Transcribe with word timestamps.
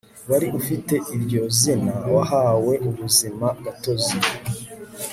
wari 0.29 0.47
ufite 0.59 0.95
iryo 1.15 1.43
zina 1.59 1.93
wahawe 2.13 2.73
ubuzima 2.89 3.47
gatozi 3.63 4.15